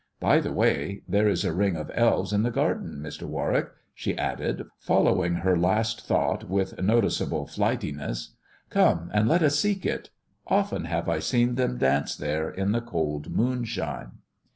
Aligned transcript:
By 0.19 0.39
the 0.39 0.51
way, 0.51 1.03
there 1.07 1.27
is 1.29 1.45
a 1.45 1.53
Ring 1.53 1.75
of 1.75 1.91
Elves 1.93 2.33
in 2.33 2.41
the 2.41 2.49
garden, 2.49 3.01
Mr. 3.03 3.27
Warwick," 3.27 3.69
she 3.93 4.17
added, 4.17 4.65
following 4.79 5.35
her 5.35 5.55
last 5.55 6.01
thought 6.07 6.49
with 6.49 6.81
noticeable 6.81 7.45
flightiness." 7.45 8.29
Come 8.71 9.11
and 9.13 9.29
let 9.29 9.43
us 9.43 9.59
seek 9.59 9.85
it. 9.85 10.09
Often 10.47 10.85
have 10.85 11.07
I 11.07 11.19
seen 11.19 11.53
them 11.53 11.77
dance 11.77 12.15
there 12.15 12.49
in 12.49 12.71
the 12.71 12.81
cold 12.81 13.29
moonshine." 13.29 14.13